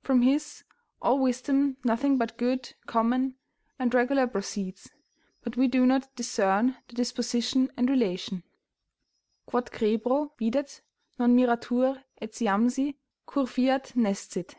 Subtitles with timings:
[0.00, 0.64] From His
[1.02, 3.34] all wisdom nothing but good, common;
[3.78, 4.88] and regular proceeds;
[5.42, 8.44] but we do not discern the disposition and relation:
[9.44, 10.80] "Quod crebro videt,
[11.18, 12.94] non miratur, etiamsi,
[13.26, 14.54] cur fiat, nescit.